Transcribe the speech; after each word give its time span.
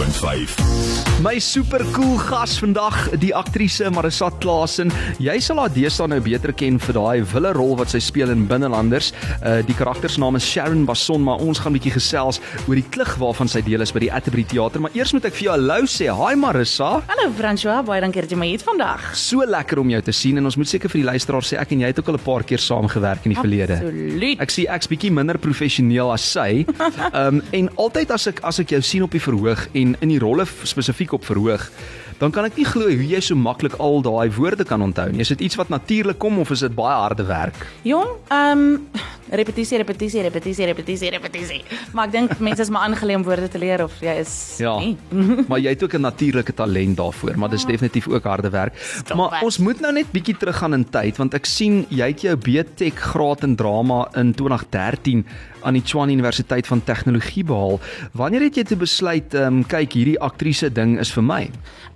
Groot 0.00 0.12
FM 0.12 0.40
90.5. 0.40 1.20
My 1.20 1.38
super 1.38 1.84
cool 1.92 2.16
gas 2.16 2.54
vandag, 2.58 2.94
die 3.20 3.34
aktrise 3.36 3.90
Marissa 3.92 4.30
Klasen. 4.40 4.88
Jy 5.20 5.34
sal 5.44 5.58
haar 5.60 5.72
deesdae 5.74 6.08
nou 6.08 6.16
beter 6.24 6.54
ken 6.56 6.78
vir 6.80 6.96
daai 6.96 7.24
wille 7.34 7.50
rol 7.52 7.74
wat 7.76 7.92
sy 7.92 8.00
speel 8.00 8.32
in 8.32 8.46
Binnelanders. 8.48 9.10
Uh 9.44 9.58
die 9.68 9.76
karakter 9.76 10.08
se 10.08 10.22
naam 10.22 10.38
is 10.38 10.46
Sharon 10.48 10.86
Basson, 10.88 11.20
maar 11.20 11.44
ons 11.44 11.60
gaan 11.60 11.74
'n 11.74 11.76
bietjie 11.76 11.92
gesels 11.92 12.40
oor 12.66 12.74
die 12.74 12.88
klug 12.88 13.12
waarvan 13.20 13.48
sy 13.52 13.60
deel 13.60 13.84
is 13.84 13.92
by 13.92 14.00
die 14.00 14.12
Atterbury 14.12 14.44
Theater. 14.44 14.80
Maar 14.80 14.96
eers 14.96 15.12
moet 15.12 15.26
ek 15.26 15.34
vir 15.34 15.44
jou 15.44 15.52
hallo 15.52 15.84
sê. 15.84 16.08
Hi 16.08 16.34
Marissa. 16.34 17.02
Hallo 17.06 17.28
François, 17.36 17.84
baie 17.84 18.00
dankie 18.00 18.22
dat 18.22 18.30
jy 18.30 18.38
my 18.38 18.46
hier 18.46 18.64
vandag. 18.64 19.14
So 19.14 19.44
lekker 19.44 19.78
om 19.78 19.90
jou 19.90 20.00
te 20.00 20.12
sien 20.12 20.38
en 20.38 20.44
ons 20.44 20.56
moet 20.56 20.68
seker 20.68 20.88
vir 20.88 21.02
die 21.02 21.10
luisteraars 21.12 21.52
sê 21.52 21.60
ek 21.60 21.72
en 21.72 21.80
jy 21.80 21.86
het 21.86 21.98
ook 21.98 22.08
al 22.08 22.14
'n 22.14 22.24
paar 22.24 22.42
keer 22.42 22.58
saamgewerk 22.58 23.26
in 23.26 23.34
die 23.34 23.40
verlede. 23.40 23.76
Absoluut. 23.76 24.40
Ek 24.40 24.50
sien 24.50 24.66
ek's 24.66 24.88
bietjie 24.88 25.12
minder 25.12 25.36
professioneel 25.36 26.12
as 26.12 26.22
sy. 26.22 26.64
Ehm 27.12 27.36
um, 27.36 27.42
en 27.52 27.68
altyd 27.76 28.10
as 28.10 28.26
ek 28.26 28.40
as 28.42 28.58
ek 28.60 28.70
jou 28.70 28.80
sien 28.80 29.02
op 29.02 29.10
die 29.10 29.20
verhoog 29.20 29.68
en 29.74 29.89
in 30.00 30.08
die 30.08 30.18
rolle 30.18 30.44
spesifiek 30.64 31.12
op 31.12 31.24
verhoog, 31.24 31.70
dan 32.18 32.30
kan 32.30 32.44
ek 32.44 32.56
nie 32.56 32.64
glo 32.68 32.84
hoe 32.84 33.06
jy 33.08 33.20
so 33.20 33.34
maklik 33.34 33.74
al 33.80 34.02
daai 34.02 34.30
woorde 34.36 34.64
kan 34.64 34.82
onthou 34.82 35.08
nie. 35.10 35.20
Is 35.20 35.28
dit 35.28 35.40
iets 35.40 35.56
wat 35.56 35.68
natuurlik 35.68 36.18
kom 36.18 36.38
of 36.38 36.50
is 36.50 36.60
dit 36.60 36.74
baie 36.74 36.96
harde 37.00 37.24
werk? 37.24 37.66
Jong, 37.82 38.08
ehm 38.28 38.58
um, 38.58 38.88
repetisie, 39.30 39.78
repetisie, 39.78 40.22
repetisie, 40.22 40.66
repetisie, 40.66 41.10
repetisie. 41.10 41.60
Maar 41.94 42.06
ek 42.08 42.12
dink 42.12 42.38
mense 42.42 42.62
is 42.62 42.68
maar 42.70 42.82
aangeleer 42.88 43.16
om 43.16 43.22
woorde 43.22 43.48
te 43.48 43.58
leer 43.58 43.84
of 43.84 43.92
jy 44.02 44.16
is 44.20 44.56
Ja. 44.58 44.78
nie. 44.78 44.96
maar 45.48 45.58
jy 45.62 45.70
het 45.70 45.82
ook 45.82 45.94
'n 45.94 46.00
natuurlike 46.00 46.52
talent 46.54 46.96
daarvoor, 46.96 47.38
maar 47.38 47.48
dis 47.50 47.64
definitief 47.64 48.08
ook 48.08 48.24
harde 48.24 48.50
werk. 48.50 48.74
Stop 48.76 49.16
maar 49.16 49.36
it. 49.38 49.42
ons 49.42 49.58
moet 49.58 49.80
nou 49.80 49.92
net 49.92 50.10
bietjie 50.12 50.36
teruggaan 50.36 50.74
in 50.74 50.84
tyd 50.90 51.16
want 51.16 51.34
ek 51.34 51.46
sien 51.46 51.86
jy 51.88 52.06
het 52.08 52.20
jou 52.22 52.36
BTech 52.36 52.94
graad 52.98 53.42
in 53.44 53.56
drama 53.56 54.08
in 54.14 54.34
2013 54.34 55.24
aan 55.62 55.76
die 55.78 55.82
Tshwane 55.82 56.12
Universiteit 56.12 56.66
van 56.66 56.84
Tegnologie 56.84 57.44
behaal. 57.44 57.80
Wanneer 58.12 58.46
het 58.48 58.56
jy 58.60 58.64
toe 58.64 58.78
besluit, 58.80 59.34
ehm 59.34 59.60
um, 59.60 59.64
kyk, 59.66 59.92
hierdie 59.98 60.18
aktrise 60.20 60.70
ding 60.72 60.98
is 61.00 61.12
vir 61.12 61.24
my? 61.26 61.40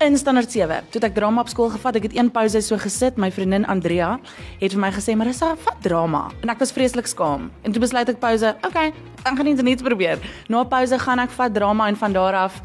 In 0.04 0.18
standaard 0.18 0.50
7, 0.50 0.82
toe 0.90 1.02
ek 1.06 1.14
drama 1.14 1.44
op 1.44 1.48
skool 1.52 1.70
gevat, 1.70 1.96
ek 2.00 2.08
het 2.10 2.16
een 2.18 2.30
pouse 2.34 2.60
so 2.66 2.78
gesit, 2.80 3.16
my 3.16 3.30
vriendin 3.32 3.66
Andrea 3.70 4.18
het 4.60 4.72
vir 4.72 4.80
my 4.80 4.90
gesê, 4.90 5.16
"Marissa, 5.16 5.54
vat 5.56 5.82
drama." 5.82 6.30
En 6.42 6.50
ek 6.50 6.58
was 6.58 6.72
vreeslik 6.72 7.06
skaam. 7.06 7.50
En 7.62 7.72
toe 7.72 7.80
besluit 7.80 8.08
ek 8.08 8.18
pouse, 8.18 8.56
okay, 8.66 8.92
dan 9.22 9.36
gaan 9.36 9.46
ek 9.46 9.62
net 9.62 9.82
probeer. 9.82 10.18
Na 10.48 10.64
pouse 10.64 10.98
gaan 10.98 11.18
ek 11.18 11.30
vat 11.30 11.54
drama 11.54 11.88
en 11.88 11.96
van 11.96 12.12
daar 12.12 12.34
af 12.34 12.62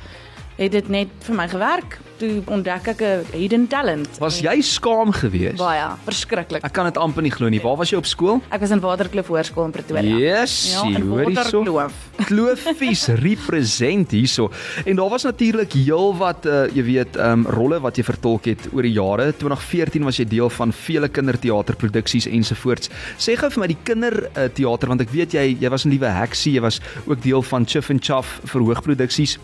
het 0.57 0.71
dit 0.71 0.89
net 0.89 1.07
vir 1.19 1.35
my 1.35 1.47
gewerk. 1.47 1.99
Toe 2.19 2.41
ontdek 2.51 2.87
ek 2.91 3.01
'n 3.01 3.25
hidden 3.31 3.67
talent. 3.67 4.17
Was 4.19 4.41
jy 4.43 4.59
skaam 4.61 5.11
geweest? 5.11 5.57
baie 5.57 5.85
verskriklik. 6.03 6.63
Ek 6.63 6.73
kan 6.73 6.85
dit 6.85 6.97
amper 6.97 7.21
nie 7.23 7.31
glo 7.31 7.47
nie. 7.49 7.61
Waar 7.61 7.77
was 7.77 7.89
jy 7.91 7.97
op 7.97 8.05
skool? 8.05 8.41
Ek 8.51 8.59
was 8.59 8.71
in 8.71 8.79
Waterkloof 8.79 9.27
Hoërskool 9.27 9.65
in 9.65 9.71
Pretoria. 9.71 10.17
Yes, 10.17 10.73
Ja, 10.73 10.83
in 10.83 11.07
hoor 11.07 11.29
hierso. 11.29 11.63
Waterkloof. 11.63 11.93
Kloofies 12.29 13.07
represent 13.07 14.11
hierso. 14.11 14.51
En 14.85 14.95
daar 14.95 15.09
was 15.09 15.23
natuurlik 15.23 15.71
heelwat 15.73 16.45
uh, 16.45 16.67
jy 16.75 16.83
weet, 16.83 17.15
ehm 17.15 17.45
um, 17.45 17.45
rolle 17.47 17.79
wat 17.79 17.95
jy 17.97 18.03
vertolk 18.03 18.45
het 18.45 18.67
oor 18.73 18.83
die 18.83 18.91
jare. 18.91 19.31
2014 19.37 20.03
was 20.03 20.17
jy 20.17 20.25
deel 20.25 20.49
van 20.49 20.73
vele 20.73 21.07
kinderteaterproduksies 21.07 22.27
ensovoorts. 22.27 22.89
Sê 23.17 23.35
gou 23.37 23.49
vir 23.49 23.59
my 23.59 23.67
die 23.67 23.77
kinderteater 23.83 24.87
want 24.87 25.01
ek 25.01 25.09
weet 25.11 25.31
jy 25.33 25.55
jy 25.59 25.69
was 25.69 25.85
in 25.85 25.91
Liewe 25.91 26.11
Heksie, 26.11 26.53
jy 26.53 26.61
was 26.61 26.81
ook 27.07 27.21
deel 27.23 27.41
van 27.41 27.65
Chiff 27.65 27.89
and 27.89 28.03
Chaff 28.03 28.41
verhoogproduksies. 28.45 29.37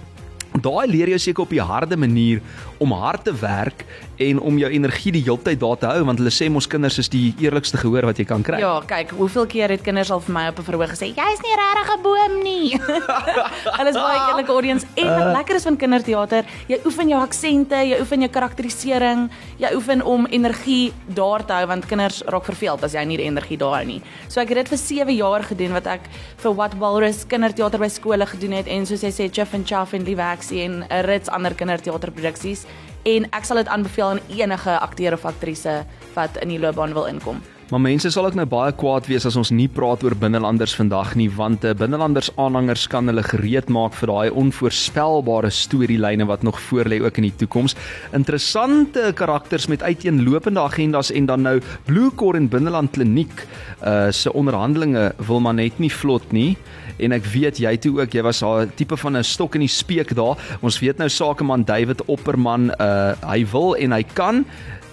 Daai 0.61 0.87
leer 0.87 1.11
jou 1.13 1.19
seker 1.19 1.43
op 1.43 1.53
die 1.53 1.63
harde 1.63 1.97
manier 1.97 2.41
om 2.77 2.93
hard 2.95 3.25
te 3.27 3.33
werk 3.39 3.85
en 4.17 4.39
om 4.39 4.57
jou 4.57 4.69
energie 4.71 5.11
die 5.15 5.23
hele 5.25 5.41
tyd 5.43 5.59
daar 5.59 5.77
te 5.79 5.89
hou 5.89 6.03
want 6.07 6.21
hulle 6.21 6.31
sê 6.33 6.47
mos 6.51 6.67
kinders 6.71 6.97
is 7.01 7.09
die 7.11 7.33
eerlikste 7.43 7.79
gehoor 7.81 8.07
wat 8.07 8.19
jy 8.19 8.25
kan 8.29 8.43
kry. 8.45 8.59
Ja, 8.63 8.77
kyk, 8.87 9.11
hoeveel 9.17 9.47
keer 9.51 9.73
het 9.73 9.83
kinders 9.85 10.11
al 10.13 10.21
vir 10.23 10.33
my 10.33 10.47
op 10.49 10.59
'n 10.59 10.67
verhoog 10.69 10.91
gesê, 10.95 11.11
"Jy's 11.11 11.41
nie 11.43 11.55
regtig 11.59 11.89
'n 11.95 12.01
boom 12.01 12.33
nie." 12.43 12.79
Hulle 13.77 13.89
is 13.89 13.95
baie 13.95 14.19
eerlike 14.29 14.51
audience. 14.51 14.85
En 14.95 15.07
wat 15.07 15.35
lekker 15.37 15.55
is 15.55 15.63
van 15.63 15.77
kinderteater, 15.77 16.45
jy 16.67 16.79
oefen 16.85 17.09
jou 17.09 17.21
aksente, 17.21 17.75
jy 17.75 17.99
oefen 17.99 18.19
jou 18.21 18.29
karakterisering, 18.29 19.29
jy 19.57 19.73
oefen 19.75 20.01
om 20.01 20.25
energie 20.25 20.93
daar 21.07 21.45
te 21.45 21.53
hou 21.53 21.67
want 21.67 21.85
kinders 21.85 22.21
raak 22.25 22.45
verveeld 22.45 22.83
as 22.83 22.93
jy 22.93 23.03
nie 23.05 23.17
die 23.17 23.25
energie 23.25 23.57
daar 23.57 23.75
hou 23.75 23.85
nie. 23.85 24.01
So 24.27 24.41
ek 24.41 24.49
het 24.49 24.57
dit 24.57 24.69
vir 24.69 24.77
7 24.77 25.15
jaar 25.15 25.43
gedoen 25.43 25.71
wat 25.71 25.87
ek 25.87 26.01
vir 26.37 26.53
What 26.53 26.73
Walrus 26.77 27.25
kinderteater 27.27 27.79
by 27.79 27.87
skole 27.87 28.25
gedoen 28.25 28.51
het 28.51 28.67
en 28.67 28.85
soos 28.85 29.01
jy 29.01 29.11
sê 29.11 29.29
Chuff 29.31 29.53
and 29.53 29.67
Chaff 29.67 29.93
en 29.93 30.03
Livaxie 30.03 30.63
en 30.63 30.85
'n 30.89 31.05
rits 31.05 31.29
ander 31.29 31.53
kinderteaterproduksies 31.53 32.65
en 33.05 33.27
ek 33.37 33.45
sal 33.45 33.61
dit 33.61 33.69
aanbeveel 33.69 34.15
aan 34.15 34.23
enige 34.33 34.79
akteur 34.81 35.13
of 35.13 35.25
aktrise 35.29 35.83
wat 36.15 36.39
in 36.41 36.49
die 36.53 36.59
loopbaan 36.61 36.95
wil 36.97 37.05
inkom. 37.09 37.41
Maar 37.65 37.81
mense 37.81 38.11
sal 38.13 38.27
ook 38.27 38.35
nou 38.37 38.45
baie 38.45 38.73
kwaad 38.77 39.07
wees 39.09 39.23
as 39.25 39.35
ons 39.39 39.49
nie 39.49 39.65
praat 39.73 40.03
oor 40.05 40.13
binnelanders 40.21 40.75
vandag 40.77 41.15
nie 41.17 41.31
want 41.33 41.65
'n 41.65 41.73
binnelanders 41.73 42.29
aanhangers 42.37 42.85
kan 42.87 43.07
hulle 43.09 43.23
gereed 43.23 43.69
maak 43.69 43.93
vir 43.93 44.07
daai 44.07 44.29
onvoorspelbare 44.29 45.49
storielyne 45.49 46.25
wat 46.25 46.43
nog 46.43 46.61
voorlê 46.61 47.01
ook 47.01 47.17
in 47.17 47.23
die 47.23 47.35
toekoms. 47.35 47.75
Interessante 48.13 49.11
karakters 49.15 49.67
met 49.67 49.81
uiteenlopende 49.81 50.59
agendas 50.59 51.11
en 51.11 51.25
dan 51.25 51.41
nou 51.41 51.59
Bloekor 51.85 52.35
en 52.35 52.49
Binneland 52.49 52.91
Kliniek 52.91 53.47
uh 53.83 54.11
se 54.11 54.33
onderhandelinge 54.33 55.13
wil 55.17 55.39
maar 55.39 55.53
net 55.53 55.79
nie 55.79 55.91
vlot 55.91 56.31
nie 56.31 56.57
en 56.99 57.11
ek 57.11 57.25
weet 57.25 57.57
jy 57.57 57.77
toe 57.77 57.99
ook 58.01 58.13
jy 58.13 58.21
was 58.21 58.41
haar 58.41 58.67
tipe 58.75 58.97
van 58.97 59.17
'n 59.17 59.23
stok 59.23 59.55
in 59.55 59.61
die 59.61 59.67
speek 59.67 60.15
daar. 60.15 60.37
Ons 60.61 60.79
weet 60.79 60.97
nou 60.97 61.09
sakeman 61.09 61.63
David 61.63 62.05
Opperman 62.05 62.71
uh 62.79 63.13
hy 63.25 63.45
wil 63.51 63.75
en 63.75 63.91
hy 63.91 64.03
kan 64.03 64.45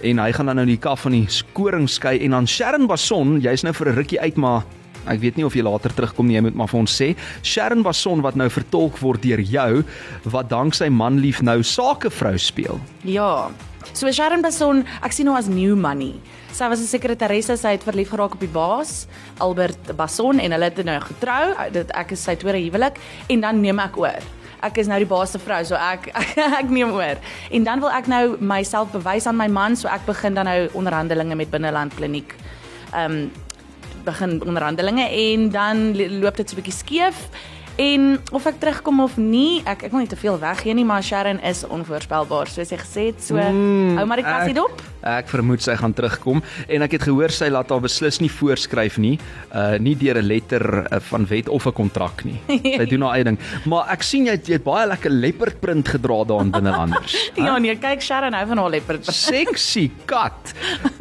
en 0.03 0.19
hy 0.19 0.31
gaan 0.35 0.51
dan 0.51 0.59
nou 0.59 0.65
die 0.67 0.79
kaf 0.81 1.05
van 1.05 1.15
die 1.15 1.25
skoring 1.31 1.87
skei 1.89 2.17
en 2.25 2.35
dan 2.35 2.47
Sharon 2.49 2.87
Basson, 2.87 3.37
jy's 3.43 3.63
nou 3.63 3.73
vir 3.73 3.89
'n 3.89 3.95
rukkie 3.95 4.19
uit 4.19 4.37
maar 4.37 4.63
ek 5.07 5.19
weet 5.19 5.37
nie 5.37 5.45
of 5.45 5.53
jy 5.53 5.63
later 5.63 5.91
terugkom 5.93 6.27
nie, 6.27 6.35
jy 6.35 6.41
moet 6.41 6.55
maar 6.55 6.67
vir 6.67 6.79
ons 6.79 7.01
sê. 7.01 7.15
Sharon 7.43 7.83
Basson 7.83 8.21
wat 8.21 8.35
nou 8.35 8.49
vertolk 8.49 8.97
word 8.99 9.21
deur 9.21 9.39
jou 9.39 9.83
wat 10.23 10.49
dank 10.49 10.73
sy 10.73 10.89
manlief 10.89 11.41
nou 11.41 11.61
sakevrou 11.63 12.37
speel. 12.37 12.79
Ja. 13.03 13.51
So 13.93 14.11
Sharon 14.11 14.41
Basson, 14.41 14.85
ek 15.03 15.11
sien 15.11 15.27
haar 15.27 15.39
as 15.39 15.49
new 15.49 15.75
money. 15.75 16.13
Sy 16.53 16.69
was 16.69 16.79
'n 16.79 16.87
sekretaresse, 16.87 17.57
sy 17.57 17.71
het 17.71 17.83
verlief 17.83 18.09
geraak 18.09 18.33
op 18.33 18.39
die 18.39 18.47
baas, 18.47 19.07
Albert 19.39 19.95
Basson 19.97 20.39
en 20.39 20.51
hulle 20.51 20.63
het 20.63 20.85
nou 20.85 20.99
getrou. 20.99 21.71
Dit 21.71 21.91
ek 21.91 22.11
is 22.11 22.23
sy 22.23 22.35
tweede 22.35 22.59
huwelik 22.59 22.97
en 23.29 23.41
dan 23.41 23.61
neem 23.61 23.79
ek 23.79 23.97
oor. 23.97 24.21
Ek 24.63 24.77
is 24.77 24.87
nou 24.87 24.97
die 24.97 25.05
baas 25.09 25.31
se 25.31 25.39
vrou, 25.39 25.61
so 25.67 25.75
ek 25.75 26.07
ek 26.61 26.69
neem 26.69 26.91
oor. 26.95 27.17
En 27.51 27.63
dan 27.67 27.79
wil 27.83 27.91
ek 27.91 28.07
nou 28.07 28.37
myself 28.39 28.91
bewys 28.95 29.27
aan 29.27 29.35
my 29.37 29.47
man, 29.51 29.75
so 29.75 29.87
ek 29.91 30.05
begin 30.07 30.33
dan 30.33 30.45
nou 30.45 30.69
onderhandelinge 30.73 31.35
met 31.35 31.49
Binneland 31.51 31.93
Kliniek. 31.95 32.35
Ehm 32.93 33.11
um, 33.11 33.31
begin 34.03 34.41
onderhandelinge 34.43 35.05
en 35.09 35.49
dan 35.49 35.95
lo- 35.95 36.09
loop 36.25 36.35
dit 36.35 36.49
so 36.49 36.55
'n 36.55 36.61
bietjie 36.61 36.73
skeef. 36.75 37.27
En 37.75 38.19
of 38.31 38.45
ek 38.45 38.59
terugkom 38.59 38.99
of 39.01 39.17
nie, 39.17 39.61
ek 39.65 39.83
ek 39.83 39.91
wil 39.91 39.99
nie 39.99 40.07
te 40.07 40.15
veel 40.15 40.37
weggee 40.39 40.73
nie, 40.73 40.85
maar 40.85 41.01
Sharon 41.03 41.39
is 41.41 41.63
onvoorspelbaar, 41.67 42.47
soos 42.47 42.69
jy 42.69 42.77
gesê 42.77 43.05
het. 43.09 43.23
So 43.23 43.35
mm, 43.35 43.95
hou 43.97 44.05
maar 44.05 44.17
die 44.21 44.25
kassie 44.25 44.49
ek- 44.53 44.55
dop. 44.55 44.81
Ek 45.03 45.27
vermoed 45.27 45.63
sy 45.63 45.75
gaan 45.79 45.93
terugkom 45.95 46.41
en 46.67 46.85
ek 46.85 46.97
het 46.97 47.07
gehoor 47.09 47.31
sy 47.33 47.49
laat 47.51 47.71
haar 47.73 47.83
beslis 47.83 48.21
nie 48.23 48.31
voorskryf 48.31 48.97
nie, 49.03 49.17
uh 49.51 49.75
nie 49.83 49.95
deur 49.99 50.19
'n 50.21 50.27
letter 50.27 50.63
uh, 50.83 50.99
van 51.09 51.25
wet 51.27 51.49
of 51.49 51.67
'n 51.67 51.73
kontrak 51.73 52.23
nie. 52.23 52.39
Sy 52.79 52.85
doen 52.85 53.01
haar 53.01 53.15
eie 53.17 53.23
ding. 53.23 53.37
Maar 53.65 53.91
ek 53.91 54.03
sien 54.03 54.25
jy 54.25 54.37
het, 54.37 54.47
jy 54.47 54.53
het 54.59 54.63
baie 54.63 54.87
lekker 54.87 55.11
leopardprint 55.11 55.87
gedra 55.87 56.23
daar 56.23 56.41
in 56.41 56.51
binnelanders. 56.51 57.15
Ja 57.43 57.57
nee, 57.57 57.75
kyk 57.75 58.01
Sharon 58.01 58.33
hou 58.33 58.45
van 58.47 58.57
haar 58.57 58.69
leopard. 58.69 59.05
Sexy 59.27 59.91
kat. 60.05 60.53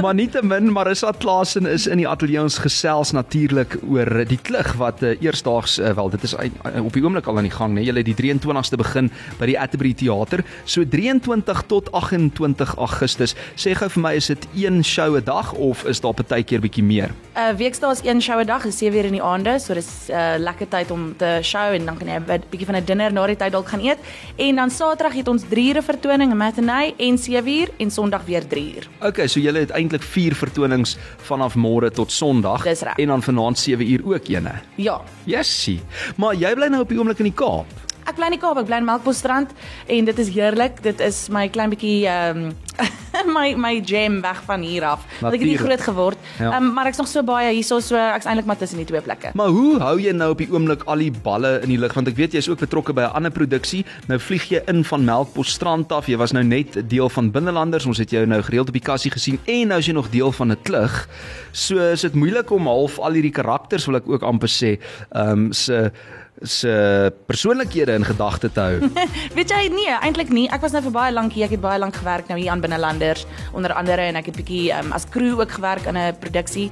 Maar 0.02 0.14
nietemin 0.14 0.72
Marissa 0.72 1.12
Klasen 1.12 1.66
is 1.66 1.86
in 1.86 2.00
die 2.02 2.08
ateljee 2.08 2.40
ons 2.42 2.58
gesels 2.58 3.12
natuurlik 3.12 3.76
oor 3.86 4.24
die 4.26 4.40
klug 4.42 4.74
wat 4.80 5.02
uh, 5.02 5.14
eersdaags 5.22 5.78
uh, 5.78 5.92
wel 5.94 6.10
dit 6.10 6.22
is 6.26 6.34
uh, 6.34 6.82
op 6.82 6.92
die 6.92 7.04
oomblik 7.04 7.26
al 7.26 7.38
aan 7.38 7.48
die 7.48 7.54
gang, 7.54 7.76
né? 7.76 7.84
Julle 7.86 8.02
het 8.02 8.10
die 8.10 8.19
23ste 8.19 8.80
begin 8.80 9.10
by 9.38 9.46
die 9.52 9.58
Atterbury 9.60 9.94
Theater. 9.94 10.43
So 10.64 10.84
23 10.84 11.62
tot 11.70 11.93
28 11.93 12.75
Augustus. 12.76 13.37
Sê 13.54 13.76
gou 13.78 13.91
vir 13.92 14.02
my 14.02 14.12
is 14.16 14.26
dit 14.30 14.46
een 14.56 14.84
show 14.84 15.16
'n 15.16 15.24
dag 15.24 15.52
of 15.52 15.84
is 15.84 16.00
daar 16.00 16.14
partykeer 16.14 16.60
bietjie 16.60 16.84
meer? 16.84 17.10
Uh 17.36 17.52
weekdae 17.56 17.92
is 17.92 18.00
een 18.04 18.22
show 18.22 18.40
'n 18.40 18.46
dag, 18.46 18.64
is 18.64 18.78
7 18.78 18.98
uur 18.98 19.04
in 19.04 19.12
die 19.12 19.22
aande, 19.22 19.58
so 19.58 19.74
dis 19.74 20.08
'n 20.08 20.12
uh, 20.12 20.34
lekker 20.38 20.68
tyd 20.68 20.90
om 20.90 21.14
te 21.16 21.38
show 21.42 21.72
en 21.72 21.84
dan 21.84 21.96
kan 21.98 22.08
jy 22.08 22.18
'n 22.18 22.42
bietjie 22.50 22.66
van 22.66 22.76
'n 22.76 22.84
dinner 22.84 23.12
na 23.12 23.26
die 23.26 23.36
tyd 23.36 23.52
dalk 23.52 23.68
gaan 23.68 23.80
eet. 23.80 23.98
En 24.36 24.56
dan 24.56 24.70
Saterdag 24.70 25.12
het 25.14 25.28
ons 25.28 25.42
3 25.48 25.68
ure 25.68 25.82
vertoning, 25.82 26.32
'n 26.32 26.36
matinee 26.36 26.94
en 26.96 27.18
7 27.18 27.48
uur 27.48 27.68
en 27.78 27.90
Sondag 27.90 28.24
weer 28.24 28.46
3 28.46 28.74
uur. 28.74 28.88
Okay, 29.00 29.26
so 29.26 29.40
julle 29.40 29.58
het 29.58 29.70
eintlik 29.70 30.02
4 30.02 30.34
vertonings 30.34 30.96
vanaf 31.16 31.54
môre 31.54 31.90
tot 31.90 32.12
Sondag 32.12 32.66
en 32.96 33.06
dan 33.06 33.22
vanaand 33.22 33.58
7 33.58 33.92
uur 33.92 34.00
ook 34.04 34.28
eene. 34.28 34.52
Ja. 34.74 35.00
Jessie. 35.24 35.80
Maar 36.16 36.34
jy 36.34 36.54
bly 36.54 36.66
nou 36.66 36.82
op 36.82 36.88
die 36.88 36.98
oomblik 36.98 37.18
in 37.18 37.24
die 37.24 37.34
Kaap. 37.34 37.91
Ek 38.02 38.16
bly 38.19 38.32
in 38.32 38.37
die 38.37 38.43
Kaap, 38.43 38.58
ek 38.58 38.66
bly 38.66 38.81
in 38.82 38.88
Melkbosstrand 38.88 39.52
en 39.87 40.08
dit 40.08 40.19
is 40.19 40.31
heerlik. 40.34 40.82
Dit 40.82 41.00
is 41.00 41.28
my 41.32 41.46
klein 41.52 41.72
bietjie 41.72 42.02
ehm 42.10 42.49
um, 42.49 42.52
my 43.37 43.52
my 43.60 43.72
jam 43.84 44.20
weg 44.25 44.40
van 44.46 44.62
hier 44.64 44.84
af. 44.88 45.04
Want 45.20 45.37
ek 45.37 45.43
het 45.43 45.50
hier 45.50 45.60
groot 45.60 45.82
geword. 45.84 46.19
Ja. 46.40 46.56
Um, 46.56 46.72
maar 46.75 46.88
ek's 46.90 46.99
nog 46.99 47.08
so 47.10 47.22
baie 47.26 47.52
hierso 47.52 47.78
so 47.84 47.99
ek's 48.00 48.26
eintlik 48.26 48.49
maar 48.49 48.58
tussen 48.58 48.81
die 48.81 48.87
twee 48.88 49.02
plekke. 49.04 49.32
Maar 49.38 49.52
hoe 49.54 49.78
hou 49.82 49.94
jy 50.00 50.14
nou 50.16 50.31
op 50.32 50.40
die 50.40 50.49
oomblik 50.50 50.87
al 50.90 51.04
die 51.04 51.12
balle 51.12 51.58
in 51.62 51.70
die 51.72 51.78
lug 51.81 51.94
want 51.94 52.08
ek 52.10 52.19
weet 52.19 52.37
jy's 52.38 52.49
ook 52.50 52.64
betrokke 52.64 52.96
by 52.96 53.06
'n 53.08 53.20
ander 53.20 53.34
produksie. 53.34 53.84
Nou 54.08 54.19
vlieg 54.19 54.49
jy 54.50 54.62
in 54.66 54.84
van 54.84 55.04
Melkbos 55.04 55.52
strand 55.52 55.93
af. 55.93 56.08
Jy 56.08 56.16
was 56.16 56.32
nou 56.32 56.44
net 56.44 56.81
deel 56.88 57.08
van 57.08 57.31
Binnelanders. 57.31 57.87
Ons 57.87 57.99
het 57.99 58.10
jou 58.10 58.26
nou 58.26 58.43
gereeld 58.43 58.69
op 58.69 58.78
die 58.78 58.88
kassie 58.88 59.10
gesien 59.10 59.38
en 59.44 59.69
nou 59.69 59.78
is 59.78 59.87
jy 59.87 59.94
nog 59.94 60.10
deel 60.10 60.32
van 60.32 60.50
'n 60.50 60.62
klug. 60.62 61.08
So 61.52 61.76
is 61.78 62.00
dit 62.00 62.14
moeilik 62.14 62.50
om 62.50 62.66
half 62.66 62.99
al 62.99 63.12
hierdie 63.12 63.32
karakters 63.32 63.87
wil 63.87 63.96
ek 63.96 64.08
ook 64.08 64.22
amper 64.22 64.49
sê, 64.49 64.78
ehm 65.12 65.31
um, 65.31 65.52
se 65.52 65.93
se 66.42 67.12
persoonlikhede 67.26 67.94
in 67.94 68.04
gedagte 68.04 68.52
te 68.52 68.60
hou. 68.60 68.90
Weet 69.36 69.50
jy 69.50 69.68
nee, 69.72 69.94
eintlik 70.02 70.32
nie. 70.34 70.48
Ek 70.52 70.62
was 70.64 70.74
nou 70.74 70.82
vir 70.82 70.94
baie 70.94 71.12
lank 71.14 71.36
hier. 71.36 71.46
Ek 71.46 71.56
het 71.56 71.62
baie 71.62 71.78
lank 71.78 71.96
gewerk 71.96 72.28
nou 72.28 72.38
hier 72.40 72.50
aan 72.50 72.60
binnelanders 72.60 73.26
onder 73.52 73.74
andere 73.74 74.08
en 74.10 74.18
ek 74.20 74.32
het 74.32 74.38
bietjie 74.40 74.72
um, 74.76 74.92
as 74.92 75.06
crew 75.08 75.40
ook 75.40 75.58
gewerk 75.58 75.86
aan 75.86 75.98
'n 75.98 76.18
produksie. 76.20 76.70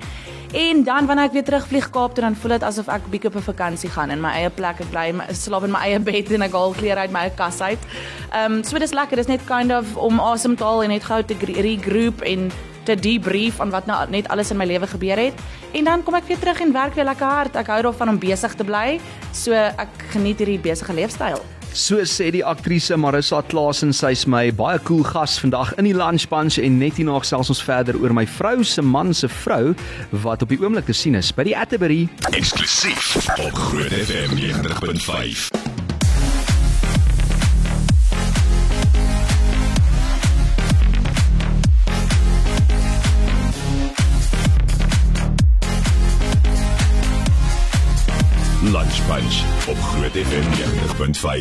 En 0.51 0.83
dan 0.83 1.07
wanneer 1.07 1.25
ek 1.31 1.33
weer 1.33 1.45
terugvlieg 1.45 1.91
Kaap 1.91 2.15
toe 2.15 2.25
dan 2.25 2.35
voel 2.35 2.51
dit 2.59 2.63
asof 2.63 2.89
ek 2.89 3.07
bietjie 3.11 3.31
op 3.31 3.37
'n 3.37 3.51
vakansie 3.53 3.91
gaan 3.91 4.11
in 4.11 4.21
my 4.21 4.33
eie 4.35 4.51
plek. 4.51 4.81
Ek 4.81 4.91
bly 4.91 5.15
slaap 5.33 5.65
in 5.65 5.71
my 5.71 5.79
eie 5.79 6.01
bed 6.01 6.33
en 6.33 6.43
ek 6.43 6.53
haal 6.53 6.75
klere 6.75 7.01
uit 7.01 7.13
my 7.13 7.21
eie 7.21 7.35
kas 7.37 7.61
uit. 7.61 7.79
Ehm 8.33 8.53
um, 8.53 8.65
so 8.65 8.79
dis 8.79 8.93
lekker. 8.93 9.17
Dis 9.17 9.27
net 9.27 9.45
kind 9.47 9.73
of 9.73 9.97
om 9.97 10.21
asem 10.21 10.57
te 10.57 10.65
haal 10.65 10.83
en 10.83 10.89
net 10.89 11.05
gou 11.05 11.23
te 11.23 11.35
regroup 11.39 12.23
en 12.23 12.51
te 12.91 12.99
debrief 12.99 13.61
aan 13.63 13.71
wat 13.75 13.87
nou 13.91 14.01
net 14.11 14.29
alles 14.29 14.51
in 14.51 14.59
my 14.59 14.67
lewe 14.69 14.91
gebeur 14.91 15.21
het. 15.29 15.47
En 15.77 15.87
dan 15.87 16.03
kom 16.03 16.19
ek 16.19 16.27
weer 16.31 16.43
terug 16.43 16.61
en 16.65 16.75
werk 16.75 16.99
weer 16.99 17.09
lekker 17.09 17.27
hard. 17.27 17.57
Ek 17.61 17.71
hou 17.71 17.81
daarvan 17.91 18.17
om 18.17 18.21
besig 18.21 18.55
te 18.59 18.67
bly. 18.67 18.99
So 19.33 19.55
ek 19.55 20.11
geniet 20.15 20.43
hierdie 20.43 20.61
besige 20.63 20.97
leefstyl. 20.97 21.41
So 21.71 22.03
sê 22.03 22.33
die 22.35 22.43
aktrise 22.43 22.97
Marissa 22.99 23.45
Klasen, 23.47 23.93
sy's 23.95 24.25
my 24.27 24.49
baie 24.59 24.81
cool 24.89 25.05
gas 25.07 25.37
vandag 25.39 25.71
in 25.79 25.87
die 25.87 25.95
Lunch 25.95 26.27
Bunch 26.33 26.59
en 26.59 26.81
net 26.83 26.99
hierna 26.99 27.21
gesels 27.23 27.53
ons 27.55 27.63
verder 27.63 27.99
oor 28.03 28.15
my 28.17 28.27
vrou 28.27 28.65
se 28.67 28.83
man 28.83 29.15
se 29.15 29.31
vrou 29.31 29.77
wat 30.27 30.43
op 30.43 30.51
die 30.51 30.59
oomblik 30.59 30.91
te 30.91 30.97
sien 30.97 31.15
is 31.15 31.31
by 31.31 31.47
die 31.47 31.55
Atterbury. 31.55 32.09
Eksklusief 32.35 33.15
op 33.39 33.55
Groot 33.71 33.95
FM 34.03 34.35
90.5. 34.41 35.80
Lunch 49.01 49.23
Bunch 49.23 49.69
op 49.69 49.79
Groot 49.79 50.13
FM 50.13 50.47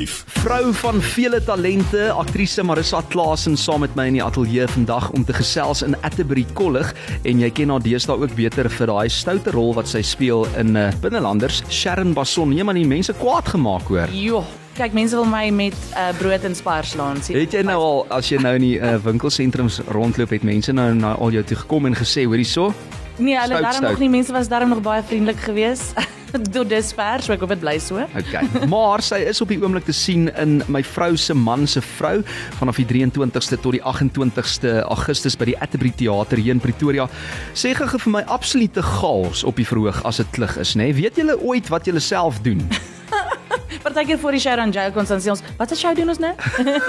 90.5. 0.08 0.24
Vrou 0.26 0.74
van 0.74 1.02
vele 1.02 1.44
talente, 1.44 2.12
aktrise 2.12 2.64
Marissa 2.64 3.02
Klasen 3.08 3.58
saam 3.58 3.80
met 3.80 3.96
my 3.96 4.06
in 4.08 4.16
die 4.20 4.24
ateljee 4.24 4.68
vandag 4.68 5.10
om 5.12 5.26
te 5.26 5.34
gesels 5.34 5.82
in 5.82 5.96
Atterbury 6.02 6.46
Kollig 6.54 6.94
en 7.24 7.40
jy 7.40 7.50
ken 7.52 7.72
haar 7.74 7.84
deesdae 7.84 8.20
ook 8.22 8.36
beter 8.38 8.70
vir 8.70 8.92
daai 8.92 9.10
stoute 9.10 9.52
rol 9.56 9.74
wat 9.76 9.90
sy 9.90 10.02
speel 10.06 10.46
in 10.62 10.78
uh, 10.78 10.90
Binnelanders, 11.02 11.64
Sharon 11.70 12.14
Basson. 12.14 12.54
Nee 12.54 12.64
man, 12.64 12.80
die 12.80 12.88
mense 12.88 13.16
kwaad 13.20 13.50
gemaak 13.52 13.90
hoor. 13.92 14.14
Jo, 14.14 14.44
kyk 14.78 14.96
mense 14.96 15.18
wil 15.18 15.28
my 15.28 15.50
met 15.56 15.76
uh, 15.96 16.12
brood 16.20 16.46
en 16.48 16.56
spars 16.56 16.94
slaan. 16.96 17.24
sien. 17.24 17.40
Het 17.40 17.60
jy 17.60 17.66
nou 17.68 17.80
al 17.80 18.06
as 18.20 18.30
jy 18.32 18.40
nou 18.44 18.54
in 18.60 18.68
die 18.68 18.78
uh, 18.78 18.96
winkelsentrums 19.04 19.82
rondloop 19.90 20.38
het 20.38 20.48
mense 20.48 20.76
nou 20.76 20.94
na 21.02 21.18
al 21.18 21.36
jou 21.40 21.44
toe 21.44 21.60
gekom 21.66 21.90
en 21.92 21.98
gesê, 21.98 22.28
hoorie 22.30 22.48
so? 22.48 22.72
Nee, 23.20 23.36
hulle 23.36 23.60
daarom 23.60 23.84
nog 23.90 24.00
nie. 24.00 24.10
Mense 24.10 24.32
was 24.32 24.48
daarom 24.48 24.78
nog 24.78 24.86
baie 24.86 25.04
vriendelik 25.04 25.44
geweest. 25.50 25.98
Tot 26.56 26.70
dusver, 26.70 27.24
so 27.24 27.34
ek 27.34 27.44
hoop 27.44 27.54
dit 27.54 27.62
bly 27.64 27.76
so. 27.82 28.04
Okay. 28.20 28.44
Maar 28.70 29.04
sy 29.06 29.22
is 29.30 29.42
op 29.44 29.52
die 29.52 29.60
oomblik 29.62 29.88
te 29.88 29.96
sien 29.96 30.30
in 30.42 30.60
my 30.72 30.84
vrou 30.86 31.16
se 31.18 31.36
man 31.38 31.66
se 31.68 31.82
vrou 31.96 32.20
vanaf 32.60 32.82
die 32.82 32.88
23ste 32.90 33.60
tot 33.64 33.78
die 33.78 33.84
28ste 33.84 34.80
Augustus 34.86 35.38
by 35.40 35.50
die 35.52 35.58
Atterbury 35.58 35.94
Theater 35.98 36.42
hier 36.42 36.56
in 36.56 36.64
Pretoria. 36.64 37.10
Sê 37.58 37.74
gou 37.78 37.90
vir 37.96 38.14
my 38.20 38.24
absolute 38.30 38.84
chaos 38.86 39.44
op 39.48 39.60
die 39.60 39.68
verhoog 39.68 40.04
as 40.08 40.22
dit 40.22 40.32
klug 40.38 40.58
is, 40.62 40.76
nê? 40.76 40.90
Nee? 40.90 40.98
Weet 41.04 41.22
julle 41.22 41.38
ooit 41.42 41.70
wat 41.74 41.90
julle 41.90 42.04
self 42.04 42.42
doen? 42.46 42.64
Partykeer 43.84 44.20
voor 44.20 44.36
die 44.36 44.42
show 44.44 44.56
dan 44.60 44.74
Jail 44.76 44.92
konstant 44.92 45.24
sê 45.24 45.32
ons, 45.32 45.42
"Wat 45.58 45.72
'n 45.72 45.76
show 45.76 45.96
doen 45.96 46.10
ons 46.10 46.20
nou?" 46.20 46.34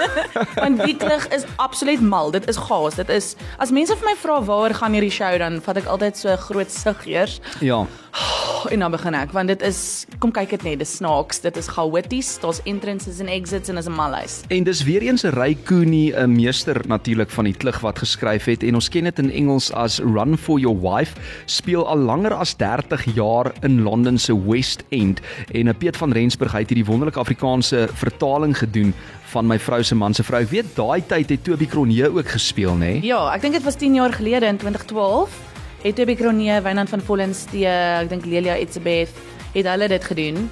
Want 0.61 0.83
die 0.85 0.97
klug 0.97 1.27
is 1.27 1.45
absoluut 1.55 2.01
mal. 2.01 2.31
Dit 2.31 2.49
is 2.49 2.57
chaos. 2.57 2.95
Dit 2.95 3.09
is 3.09 3.35
as 3.57 3.71
mense 3.71 3.95
vir 3.95 4.05
my 4.05 4.15
vra 4.15 4.41
waar 4.43 4.73
gaan 4.73 4.93
hierdie 4.93 5.11
show 5.11 5.37
dan 5.37 5.61
vat 5.61 5.77
ek 5.77 5.85
altyd 5.85 6.17
so 6.17 6.35
groot 6.35 6.71
sug 6.71 7.05
eers 7.07 7.39
Ja. 7.59 7.85
en 8.69 8.79
dan 8.79 8.91
begin 8.91 9.15
ek 9.17 9.31
want 9.35 9.47
dit 9.47 9.61
is 9.65 10.05
kom 10.21 10.31
kyk 10.31 10.49
dit 10.55 10.63
net, 10.63 10.79
dis 10.79 10.95
snaaks, 10.99 11.41
dit 11.41 11.57
is 11.57 11.69
chaoties, 11.71 12.29
daar's 12.43 12.61
entrances 12.69 13.19
en 13.23 13.29
exits 13.31 13.69
en 13.69 13.77
is 13.77 13.87
'n 13.87 13.95
malhuis. 13.95 14.41
En 14.49 14.63
dis 14.63 14.83
weer 14.83 15.01
eens 15.01 15.23
'n 15.23 15.33
Ray 15.33 15.57
Cooney, 15.65 16.13
'n 16.13 16.35
meester 16.35 16.81
natuurlik 16.87 17.29
van 17.29 17.45
die 17.45 17.53
klug 17.53 17.79
wat 17.79 17.99
geskryf 17.99 18.45
het 18.45 18.63
en 18.63 18.75
ons 18.75 18.89
ken 18.89 19.03
dit 19.03 19.19
in 19.19 19.31
Engels 19.31 19.71
as 19.73 19.99
Run 19.99 20.37
for 20.37 20.59
Your 20.59 20.79
Wife, 20.81 21.15
speel 21.45 21.87
al 21.87 21.97
langer 21.97 22.33
as 22.33 22.55
30 22.55 23.15
jaar 23.15 23.51
in 23.61 23.81
Londen 23.81 24.19
se 24.19 24.33
West 24.47 24.83
End 24.89 25.19
en 25.51 25.67
'n 25.67 25.77
Piet 25.77 25.97
van 25.97 26.11
Rensburg 26.11 26.51
het 26.51 26.69
hierdie 26.69 26.85
wonderlike 26.85 27.19
Afrikaanse 27.19 27.89
vertaling 27.93 28.57
gedoen 28.57 28.93
van 29.31 29.47
my 29.47 29.59
vrou 29.59 29.83
se 29.83 29.95
man 29.95 30.13
se 30.13 30.23
vrou. 30.23 30.41
Ek 30.41 30.49
weet 30.49 30.75
daai 30.75 31.03
tyd 31.07 31.29
het 31.29 31.43
Toby 31.43 31.65
Cronje 31.65 32.09
ook 32.09 32.27
gespeel, 32.27 32.73
nê? 32.73 32.77
Nee? 32.77 32.99
Ja, 33.01 33.33
ek 33.33 33.41
dink 33.41 33.53
dit 33.53 33.63
was 33.63 33.75
10 33.75 33.93
jaar 33.93 34.13
gelede 34.13 34.45
in 34.45 34.57
2012. 34.57 35.50
Het 35.81 35.95
Toby 35.95 36.15
Cronje, 36.15 36.61
Wynand 36.61 36.89
van 36.89 37.01
Vollenstee, 37.01 37.65
ek 37.65 38.09
dink 38.11 38.25
Lelia 38.29 38.53
Etzebeth 38.61 39.15
het 39.55 39.65
hulle 39.65 39.87
dit 39.89 40.03
gedoen. 40.05 40.43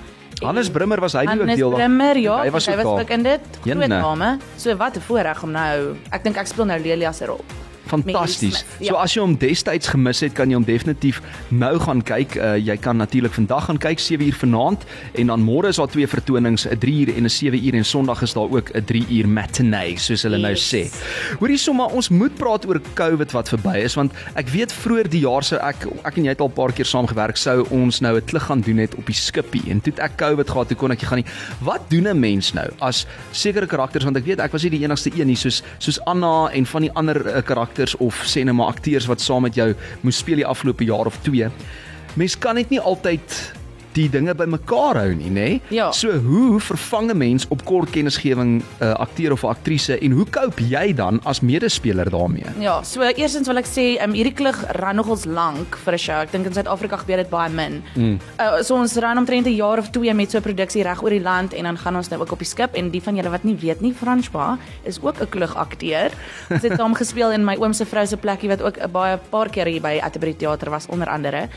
Hannes 0.42 0.70
Brimmer 0.74 1.02
was 1.04 1.14
hy 1.14 1.26
nie 1.28 1.36
ook 1.36 1.44
Hannes 1.44 1.60
deel 1.60 1.74
Brimmer, 1.76 2.18
ja, 2.18 2.40
hy 2.42 2.52
was 2.56 2.66
hy 2.66 2.74
ook 2.74 2.82
was 2.82 2.90
daar. 2.90 3.04
ook 3.04 3.14
in 3.14 3.24
dit. 3.28 3.60
Groot 3.62 3.92
name. 3.92 4.30
So 4.58 4.76
wat 4.80 4.98
'n 4.98 5.02
voorreg 5.06 5.44
om 5.44 5.52
nou, 5.52 5.96
ek 6.12 6.24
dink 6.24 6.38
ek 6.38 6.48
speel 6.48 6.66
nou 6.66 6.80
Lelia 6.80 7.12
se 7.12 7.26
rol. 7.26 7.44
Fantasties. 7.90 8.64
Ja. 8.80 8.88
So 8.92 8.96
as 8.96 9.14
jy 9.16 9.22
hom 9.22 9.36
destyds 9.38 9.88
gemis 9.88 10.20
het, 10.22 10.34
kan 10.38 10.50
jy 10.50 10.56
hom 10.60 10.66
definitief 10.68 11.22
nou 11.50 11.80
gaan 11.80 12.02
kyk. 12.06 12.36
Uh, 12.36 12.56
jy 12.58 12.78
kan 12.78 12.98
natuurlik 12.98 13.34
vandag 13.34 13.66
gaan 13.70 13.78
kyk 13.78 14.00
7 14.00 14.26
uur 14.28 14.38
vanaand 14.40 14.86
en 15.14 15.28
dan 15.28 15.42
môre 15.42 15.68
is 15.68 15.76
daar 15.82 15.88
twee 15.88 16.08
vertonings, 16.08 16.66
'n 16.68 16.78
3 16.78 17.00
uur 17.06 17.16
en 17.18 17.24
'n 17.26 17.30
7 17.30 17.60
uur 17.66 17.74
en 17.76 17.86
Sondag 17.86 18.22
is 18.22 18.34
daar 18.34 18.50
ook 18.50 18.70
'n 18.74 18.84
3 18.86 19.06
uur 19.10 19.28
matinee, 19.28 19.98
soos 19.98 20.24
hulle 20.24 20.38
nou 20.38 20.54
Yes. 20.54 20.70
sê. 20.74 20.90
Hoorie 21.40 21.58
sommer 21.58 21.86
ons 21.88 22.10
moet 22.10 22.36
praat 22.36 22.66
oor 22.68 22.82
COVID 22.94 23.32
wat 23.32 23.50
verby 23.50 23.78
is 23.84 23.96
want 23.96 24.12
ek 24.36 24.50
weet 24.50 24.72
vroeër 24.74 25.10
die 25.10 25.22
jaar 25.22 25.44
sou 25.44 25.60
ek 25.60 25.86
ek 26.06 26.18
en 26.18 26.24
jy 26.24 26.30
het 26.30 26.42
al 26.42 26.48
'n 26.48 26.54
paar 26.54 26.72
keer 26.72 26.86
saamgewerk 26.86 27.38
sou 27.38 27.66
ons 27.72 28.00
nou 28.02 28.16
'n 28.18 28.26
klug 28.26 28.44
gaan 28.44 28.62
doen 28.62 28.78
het 28.78 28.96
op 28.96 29.06
die 29.06 29.16
skippie 29.16 29.64
en 29.70 29.82
toe 29.82 29.94
ek 29.98 30.18
COVID 30.18 30.50
gehad 30.50 30.68
toe 30.68 30.78
kon 30.78 30.92
ek 30.92 31.02
nie 31.02 31.08
gaan 31.08 31.18
nie. 31.18 31.26
Wat 31.62 31.90
doen 31.90 32.08
'n 32.08 32.20
mens 32.20 32.54
nou 32.54 32.68
as 32.80 33.06
sekere 33.32 33.66
karakters 33.68 34.04
want 34.04 34.18
ek 34.18 34.26
weet 34.26 34.40
ek 34.40 34.52
was 34.52 34.64
nie 34.64 34.70
die 34.72 34.84
enigste 34.84 35.12
een 35.16 35.28
nie 35.28 35.36
soos 35.36 35.62
soos 35.80 36.00
Anna 36.06 36.50
en 36.52 36.66
van 36.66 36.82
die 36.82 36.92
ander 36.94 37.16
uh, 37.36 37.42
karakters 37.42 37.79
of 38.00 38.24
sê 38.28 38.44
net 38.44 38.56
maar 38.56 38.74
akteurs 38.74 39.08
wat 39.10 39.22
saam 39.22 39.46
met 39.48 39.56
jou 39.56 39.74
moes 40.02 40.18
speel 40.18 40.42
die 40.42 40.48
afgelope 40.48 40.84
jaar 40.84 41.06
of 41.06 41.18
twee. 41.24 41.48
Mens 42.20 42.38
kan 42.38 42.56
net 42.56 42.70
nie 42.70 42.82
altyd 42.82 43.54
die 43.94 44.10
dinge 44.10 44.36
bymekaar 44.36 45.00
hou 45.02 45.14
nie, 45.18 45.30
nê? 45.34 45.48
Ja. 45.74 45.92
So 45.92 46.12
hoe 46.12 46.60
vervang 46.60 47.10
'n 47.12 47.18
mens 47.18 47.48
op 47.50 47.66
kort 47.66 47.90
kennisgewing 47.90 48.62
'n 48.62 48.64
uh, 48.84 48.94
akteur 48.94 49.32
of 49.32 49.44
'n 49.44 49.48
aktrise 49.48 50.00
en 50.00 50.12
hoe 50.12 50.26
cope 50.30 50.64
jy 50.64 50.94
dan 50.94 51.20
as 51.24 51.42
medespeler 51.42 52.10
daarmee? 52.10 52.46
Ja, 52.60 52.84
so 52.84 53.02
eerstens 53.02 53.48
wil 53.48 53.58
ek 53.58 53.66
sê, 53.66 54.02
um, 54.04 54.14
hierdie 54.14 54.34
klug 54.34 54.58
ran 54.80 54.96
nogals 54.96 55.26
lank 55.26 55.78
vir 55.86 55.94
'n 55.94 55.98
show. 55.98 56.20
Ek 56.22 56.32
dink 56.32 56.46
in 56.46 56.54
Suid-Afrika 56.54 56.98
gebeur 56.98 57.18
dit 57.18 57.30
baie 57.30 57.50
min. 57.50 57.84
Mm. 57.96 58.20
Uh, 58.40 58.62
so 58.62 58.76
ons 58.76 58.96
ran 58.96 59.18
omtrent 59.18 59.48
'n 59.48 59.56
jaar 59.56 59.78
of 59.78 59.90
2 59.90 60.14
met 60.14 60.32
so 60.32 60.38
'n 60.38 60.42
produksie 60.42 60.84
reg 60.84 61.02
oor 61.02 61.10
die 61.10 61.22
land 61.22 61.54
en 61.54 61.64
dan 61.64 61.78
gaan 61.78 61.96
ons 61.96 62.10
nou 62.10 62.22
ook 62.22 62.32
op 62.32 62.40
die 62.40 62.48
skip 62.48 62.76
en 62.76 62.90
die 62.90 63.02
van 63.02 63.16
julle 63.16 63.30
wat 63.30 63.44
nie 63.44 63.56
weet 63.56 63.82
nie, 63.82 63.94
François 63.94 64.58
is 64.84 65.00
ook 65.02 65.22
'n 65.22 65.30
klugakteur. 65.30 66.12
Ons 66.50 66.62
het 66.62 66.78
saam 66.78 66.94
gespeel 67.02 67.32
in 67.32 67.46
my 67.46 67.56
oom 67.56 67.74
se 67.74 67.86
vrou 67.86 68.06
se 68.06 68.18
plekkie 68.18 68.50
wat 68.50 68.62
ook 68.62 68.78
'n 68.78 68.92
baie 68.92 69.18
paar 69.30 69.50
keer 69.50 69.66
hier 69.66 69.82
by 69.82 70.00
Atterbury 70.04 70.34
Theater 70.34 70.70
was 70.70 70.88
onder 70.88 71.08
andere. 71.08 71.50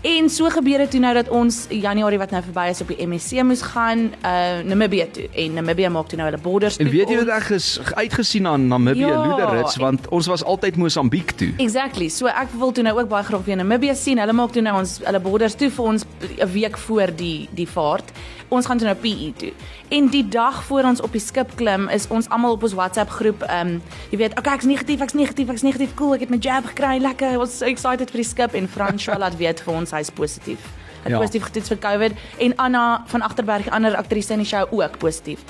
En 0.00 0.30
so 0.30 0.48
gebeur 0.48 0.78
dit 0.78 0.90
toe 0.90 1.00
nou 1.00 1.14
dat 1.14 1.28
ons 1.28 1.66
Januarie 1.80 2.18
wat 2.18 2.30
nou 2.30 2.42
verby 2.42 2.68
is 2.70 2.80
op 2.80 2.88
die 2.88 3.06
MSC 3.06 3.42
moes 3.42 3.62
gaan 3.62 4.10
uh 4.24 4.60
Namibië 4.64 5.06
toe 5.12 5.28
en 5.34 5.54
Namibië 5.58 5.88
maak 5.90 6.08
toe 6.08 6.18
nou 6.18 6.28
hulle 6.30 6.40
borders 6.42 6.76
En 6.76 6.84
toe 6.86 6.94
weet 6.94 7.08
jy 7.08 7.16
wat 7.24 7.28
ek 7.42 7.50
is 7.56 7.80
uitgesien 7.94 8.46
aan 8.46 8.68
Namibië 8.68 9.06
Ja, 9.06 9.20
Luderits 9.26 9.74
en- 9.76 9.80
want 9.80 10.08
ons 10.08 10.26
was 10.26 10.44
altyd 10.44 10.76
Mosambiek 10.76 11.30
toe. 11.30 11.52
Exactly. 11.56 12.08
So 12.08 12.26
ek 12.26 12.48
wil 12.58 12.72
toe 12.72 12.82
nou 12.84 12.98
ook 13.00 13.08
baie 13.08 13.24
graag 13.24 13.44
weer 13.44 13.56
Namibië 13.56 13.94
sien. 13.96 14.18
Hulle 14.18 14.32
maak 14.32 14.52
toe 14.52 14.62
nou 14.62 14.76
ons 14.78 14.98
hulle 15.04 15.20
borders 15.20 15.54
toe 15.54 15.70
vir 15.70 15.84
ons 15.84 16.04
'n 16.38 16.52
week 16.52 16.78
voor 16.78 17.10
die 17.16 17.48
die 17.54 17.68
vaart. 17.68 18.10
Ons 18.48 18.66
gaan 18.66 18.78
toe 18.78 18.86
nou 18.86 18.96
PE 18.98 19.32
toe. 19.36 19.52
En 19.88 20.08
die 20.08 20.28
dag 20.28 20.64
voor 20.64 20.82
ons 20.84 21.00
op 21.00 21.12
die 21.12 21.20
skip 21.20 21.50
klim, 21.56 21.88
is 21.88 22.06
ons 22.08 22.28
almal 22.28 22.52
op 22.52 22.62
ons 22.62 22.72
WhatsApp 22.74 23.10
groep, 23.10 23.42
ehm 23.42 23.66
um, 23.66 23.82
jy 24.10 24.18
weet, 24.18 24.38
okay, 24.38 24.54
ek's 24.54 24.64
negatief, 24.64 25.00
ek's 25.00 25.12
negatief, 25.14 25.48
ek's 25.48 25.62
negatief. 25.62 25.94
Cool, 25.94 26.14
ek 26.14 26.20
het 26.20 26.30
my 26.30 26.36
jab 26.40 26.64
gekry. 26.66 26.98
Lekker. 26.98 27.38
Ons 27.38 27.58
so 27.58 27.64
excited 27.66 28.10
vir 28.10 28.20
die 28.22 28.28
skip 28.28 28.54
en 28.54 28.68
François 28.68 29.18
laat 29.18 29.36
weet 29.36 29.60
vir 29.60 29.74
ons 29.74 29.90
hy's 29.90 30.10
positief. 30.10 30.58
Het 31.02 31.12
Ja. 31.12 31.18
positief 31.18 31.42
getoets 31.42 31.68
vir 31.68 31.78
COVID 31.78 32.12
en 32.38 32.56
Anna 32.56 33.02
van 33.06 33.22
Agterberg, 33.22 33.70
ander 33.70 33.96
aktrise 33.96 34.32
in 34.32 34.38
die 34.38 34.46
show 34.46 34.66
ook 34.70 34.98
positief. 34.98 35.40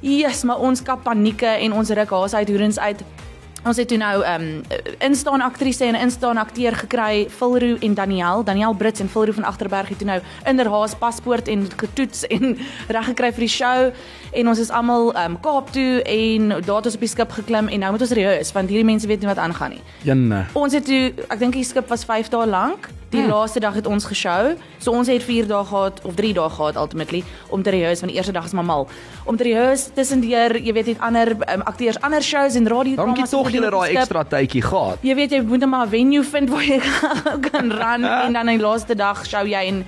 Yes, 0.00 0.42
maar 0.42 0.58
ons 0.58 0.82
kap 0.82 1.02
panieke 1.02 1.46
en 1.46 1.72
ons 1.72 1.88
ruk 1.90 2.10
haas 2.10 2.34
uit 2.34 2.48
hoerens 2.48 2.78
uit. 2.78 3.02
Ons 3.66 3.76
het 3.76 3.88
toe 3.88 3.96
nou 3.98 4.22
ehm 4.22 4.42
um, 4.42 4.62
instaan 4.98 5.40
aktrise 5.40 5.84
en 5.84 5.94
instaan 5.98 6.36
akteur 6.36 6.74
gekry, 6.76 7.26
Philroo 7.30 7.76
en 7.80 7.94
Daniel, 7.94 8.44
Daniel 8.44 8.74
Brits 8.74 9.00
en 9.00 9.08
Philroo 9.08 9.32
van 9.34 9.44
Agterberg 9.44 9.88
het 9.88 9.98
toe 9.98 10.06
nou 10.06 10.20
inderhaas 10.44 10.94
paspoort 10.94 11.48
en 11.48 11.66
getoets 11.76 12.26
en 12.26 12.58
reg 12.94 13.04
gekry 13.04 13.32
vir 13.32 13.40
die 13.40 13.48
show 13.48 13.90
en 14.32 14.48
ons 14.48 14.58
is 14.58 14.70
almal 14.70 15.10
ehm 15.14 15.32
um, 15.32 15.40
Kaap 15.40 15.72
toe 15.72 16.02
en 16.02 16.48
daar 16.48 16.76
het 16.76 16.86
ons 16.86 16.94
op 16.94 17.00
die 17.00 17.08
skip 17.08 17.30
geklim 17.40 17.68
en 17.68 17.80
nou 17.80 17.90
moet 17.92 18.00
ons 18.06 18.10
rehearse 18.10 18.52
want 18.54 18.68
hierdie 18.68 18.86
mense 18.86 19.06
weet 19.06 19.20
nie 19.20 19.28
wat 19.28 19.38
aangaan 19.42 19.70
nie. 19.70 19.82
Jenne. 20.02 20.44
Ons 20.52 20.72
het 20.72 20.84
toe 20.86 21.12
ek 21.26 21.38
dink 21.38 21.58
die 21.58 21.64
skip 21.64 21.88
was 21.88 22.04
5 22.04 22.28
dae 22.28 22.46
lank. 22.46 22.86
Die 23.10 23.20
hmm. 23.20 23.30
laaste 23.30 23.60
dag 23.60 23.74
het 23.74 23.86
ons 23.86 24.04
geshow. 24.04 24.56
So 24.78 24.90
ons 24.90 25.06
het 25.06 25.22
4 25.22 25.46
dae 25.46 25.64
gehad 25.64 26.00
of 26.02 26.14
3 26.14 26.32
dae 26.34 26.48
gehad 26.50 26.76
ultimately 26.76 27.22
om 27.48 27.62
te 27.62 27.70
rehearse 27.70 28.02
want 28.02 28.12
die 28.12 28.18
eerste 28.18 28.32
dag 28.32 28.44
is 28.44 28.52
maar 28.52 28.64
mal. 28.64 28.88
Om 29.24 29.36
te 29.36 29.46
rehearse 29.46 29.92
tussendeur, 29.94 30.56
jy 30.58 30.72
weet, 30.72 30.86
het 30.86 30.98
ander 31.00 31.30
um, 31.36 31.62
akteurs 31.70 32.00
ander 32.00 32.22
shows 32.22 32.54
en 32.54 32.66
radio 32.68 32.96
Dankie 32.96 33.28
tog 33.30 33.50
julle 33.54 33.70
daai 33.70 33.94
ekstra 33.94 34.24
tydjie 34.24 34.62
gehad. 34.66 35.06
Jy 35.06 35.14
weet 35.14 35.38
jy 35.38 35.40
moet 35.46 35.62
net 35.62 35.70
maar 35.70 35.86
'n 35.86 35.90
venue 35.94 36.24
vind 36.24 36.50
waar 36.50 36.66
jy 36.66 36.80
kan 37.50 37.70
run 37.70 38.04
en 38.04 38.32
dan 38.32 38.46
die 38.46 38.58
laaste 38.58 38.94
dag 38.94 39.22
show 39.26 39.46
jy 39.46 39.62
en 39.70 39.84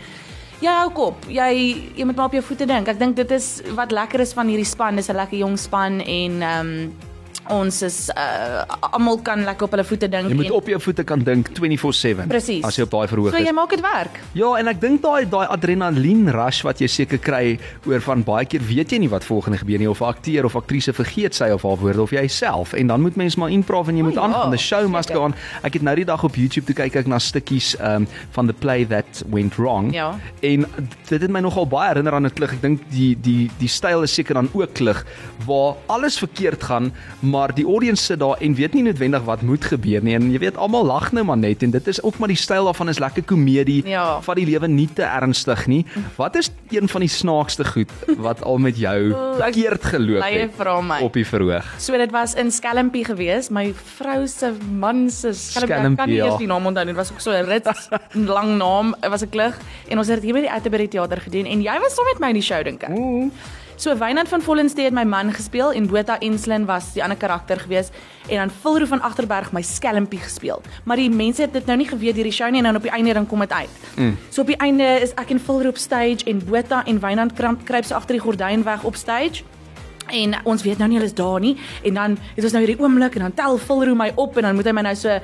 jy 0.60 0.70
hou 0.70 0.90
kop. 0.90 1.26
Jy 1.26 1.50
jy 1.96 2.04
moet 2.04 2.16
maar 2.16 2.30
op 2.30 2.38
jou 2.38 2.42
voete 2.42 2.66
dink. 2.66 2.88
Ek 2.88 2.98
dink 2.98 3.16
dit 3.16 3.30
is 3.30 3.62
wat 3.74 3.90
lekker 3.90 4.20
is 4.20 4.32
van 4.32 4.46
hierdie 4.46 4.66
span. 4.66 4.96
Dis 4.96 5.10
'n 5.10 5.16
lekker 5.16 5.38
jong 5.38 5.58
span 5.58 6.00
en 6.00 6.42
ehm 6.42 6.66
um, 6.66 7.07
ons 7.50 7.82
is 7.82 8.10
uh 8.16 8.64
almal 8.92 9.18
kan 9.22 9.44
lekker 9.44 9.64
op 9.64 9.70
hulle 9.70 9.84
voete 9.84 10.08
dink. 10.08 10.28
Jy 10.28 10.34
moet 10.34 10.46
en, 10.46 10.52
op 10.52 10.66
jou 10.66 10.80
voete 10.80 11.04
kan 11.04 11.22
dink 11.24 11.48
24/7 11.58 12.26
Presies. 12.28 12.64
as 12.64 12.76
jy 12.76 12.82
op 12.82 12.90
daai 12.90 13.08
verhoog 13.08 13.30
So 13.30 13.36
is. 13.36 13.46
jy 13.46 13.52
maak 13.52 13.70
dit 13.70 13.80
werk. 13.80 14.20
Ja, 14.34 14.54
en 14.58 14.68
ek 14.68 14.80
dink 14.80 15.02
daai 15.02 15.28
daai 15.28 15.46
adrenalien 15.48 16.28
rush 16.30 16.62
wat 16.62 16.78
jy 16.80 16.86
seker 16.86 17.18
kry 17.18 17.58
oor 17.86 18.00
van 18.00 18.22
baie 18.24 18.44
keer 18.46 18.60
weet 18.60 18.90
jy 18.92 18.98
nie 18.98 19.08
wat 19.08 19.24
volgende 19.24 19.58
gebeur 19.58 19.78
nie 19.78 19.88
of 19.90 20.00
'n 20.00 20.04
akteur 20.04 20.44
of 20.44 20.56
aktrise 20.56 20.92
vergeet 20.92 21.34
sy 21.34 21.50
of 21.50 21.62
haar 21.62 21.76
woorde 21.76 22.02
of 22.02 22.10
jouself 22.10 22.72
en 22.74 22.86
dan 22.86 23.00
moet 23.00 23.16
mens 23.16 23.36
maar 23.36 23.50
improv 23.50 23.88
en 23.88 23.96
jy 23.96 24.02
moet 24.02 24.14
ja, 24.14 24.20
aangaan. 24.20 24.50
The 24.50 24.56
show 24.58 24.88
must 24.88 25.08
seker. 25.08 25.20
go 25.20 25.24
on. 25.24 25.34
Ek 25.62 25.72
het 25.74 25.82
nou 25.82 25.94
die 25.96 26.04
dag 26.04 26.24
op 26.24 26.34
YouTube 26.34 26.66
toe 26.66 26.74
kyk 26.74 26.96
ek 26.96 27.06
na 27.06 27.18
stukkies 27.18 27.76
um, 27.80 28.06
van 28.30 28.46
the 28.46 28.52
play 28.52 28.84
that 28.86 29.22
went 29.30 29.54
wrong. 29.56 29.92
Ja. 29.94 30.18
En 30.42 30.66
dit 31.08 31.20
het 31.22 31.30
my 31.30 31.40
nogal 31.40 31.66
baie 31.66 31.88
herinner 31.88 32.14
aan 32.14 32.26
'n 32.26 32.30
klug. 32.32 32.52
Ek 32.52 32.62
dink 32.62 32.80
die 32.90 33.16
die 33.20 33.50
die 33.58 33.68
styl 33.68 34.02
is 34.02 34.14
seker 34.14 34.34
dan 34.34 34.48
ook 34.52 34.74
klug 34.74 35.04
waar 35.46 35.76
alles 35.86 36.18
verkeerd 36.18 36.62
gaan, 36.62 36.92
maar 37.20 37.37
die 37.54 37.64
audience 37.66 38.04
sit 38.04 38.20
daar 38.20 38.40
en 38.40 38.54
weet 38.54 38.74
nie 38.74 38.82
noodwendig 38.82 39.24
wat 39.26 39.42
moet 39.42 39.64
gebeur 39.64 40.02
nie. 40.02 40.14
En 40.18 40.30
jy 40.32 40.38
weet 40.42 40.56
almal 40.56 40.84
lag 40.84 41.12
nou 41.12 41.24
maar 41.24 41.38
net 41.38 41.62
en 41.62 41.70
dit 41.70 41.86
is 41.86 42.02
ook 42.02 42.18
maar 42.18 42.28
die 42.28 42.38
styl 42.38 42.64
daarvan 42.64 42.88
is 42.88 42.98
lekker 42.98 43.22
komedie. 43.22 43.80
Ja. 43.88 44.20
Vat 44.24 44.36
die 44.36 44.46
lewe 44.48 44.68
nie 44.68 44.88
te 44.94 45.06
ernstig 45.06 45.66
nie. 45.66 45.84
Wat 46.16 46.36
is 46.36 46.50
een 46.70 46.88
van 46.88 47.00
die 47.00 47.10
snaakste 47.10 47.64
goed 47.64 47.92
wat 48.18 48.42
al 48.42 48.58
met 48.58 48.78
jou 48.78 49.14
verkeerd 49.38 49.84
geloop 49.84 50.22
het 50.22 51.02
op 51.02 51.12
die 51.12 51.26
verhoog? 51.26 51.68
So 51.78 51.96
dit 51.96 52.10
was 52.10 52.34
in 52.34 52.50
Skelmpie 52.50 53.04
gewees. 53.04 53.50
My 53.54 53.70
vrou 53.98 54.26
se 54.26 54.52
man 54.70 55.10
se 55.10 55.32
Skelmpie. 55.32 55.92
Ek 55.92 55.96
kan 55.96 56.08
nie 56.08 56.18
ja. 56.20 56.26
eers 56.26 56.42
die 56.42 56.50
naam 56.50 56.66
onthou 56.66 56.84
nie. 56.84 56.94
Dit 56.94 57.02
was 57.02 57.12
ook 57.12 57.20
so 57.20 57.30
'n 57.32 57.46
rits 57.46 57.88
lang 58.32 58.56
naam. 58.58 58.94
Dit 59.00 59.10
was 59.10 59.22
'n 59.22 59.30
klug 59.30 59.58
en 59.88 59.98
ons 59.98 60.08
het 60.08 60.22
hier 60.22 60.34
by 60.34 60.40
die 60.40 60.52
Atterbury 60.52 60.88
teater 60.88 61.20
gedoen 61.20 61.46
en 61.46 61.62
jy 61.62 61.78
was 61.78 61.94
saam 61.94 62.06
met 62.12 62.20
my 62.20 62.28
in 62.28 62.40
die 62.40 62.42
show 62.42 62.62
dink 62.64 62.82
ek. 62.82 62.94
So 63.78 63.94
Wynand 63.94 64.28
van 64.28 64.42
Vollensteed 64.42 64.84
het 64.84 64.94
my 64.94 65.04
man 65.06 65.28
gespeel 65.32 65.72
en 65.72 65.84
Botha 65.86 66.16
Enslin 66.18 66.64
was 66.66 66.88
die 66.96 67.02
ander 67.02 67.16
karakter 67.16 67.60
gewees 67.60 67.92
en 68.26 68.36
dan 68.36 68.50
Vilro 68.50 68.86
van 68.90 69.00
Agterberg 69.00 69.52
my 69.52 69.62
Skelmpie 69.62 70.18
gespeel. 70.18 70.62
Maar 70.84 70.96
die 70.98 71.10
mense 71.10 71.42
het 71.42 71.52
dit 71.52 71.66
nou 71.66 71.76
nie 71.78 71.86
geweet 71.86 72.18
deur 72.18 72.26
die 72.26 72.34
show 72.34 72.50
nie 72.50 72.58
en 72.58 72.64
dan 72.64 72.76
op 72.76 72.82
die 72.82 72.90
einde 72.90 73.14
dan 73.14 73.26
kom 73.26 73.38
dit 73.38 73.52
uit. 73.52 73.70
Mm. 73.94 74.16
So 74.28 74.40
op 74.40 74.50
die 74.50 74.56
einde 74.56 74.82
is 74.82 75.14
ek 75.14 75.30
en 75.30 75.38
Vilro 75.40 75.70
op 75.70 75.78
stage 75.78 76.26
en 76.26 76.42
Botha 76.44 76.82
en 76.90 76.98
Wynand 77.00 77.38
kramp 77.38 77.62
kruip 77.64 77.86
so 77.86 77.94
agter 77.94 78.18
die 78.18 78.24
gordyn 78.24 78.66
weg 78.66 78.82
op 78.82 78.98
stage. 78.98 79.46
En 80.10 80.34
ons 80.42 80.62
weet 80.62 80.78
nou 80.78 80.88
nie 80.90 80.98
hulle 80.98 81.10
is 81.10 81.14
daar 81.14 81.40
nie 81.40 81.54
en 81.84 81.94
dan 81.94 82.18
het 82.34 82.44
ons 82.44 82.52
nou 82.52 82.64
hierdie 82.66 82.82
oomblik 82.82 83.14
en 83.14 83.28
dan 83.28 83.34
tel 83.34 83.58
Vilro 83.62 83.94
my 83.94 84.10
op 84.16 84.36
en 84.36 84.50
dan 84.50 84.58
moet 84.58 84.66
hy 84.66 84.74
my 84.74 84.88
nou 84.88 84.96
so 84.98 85.20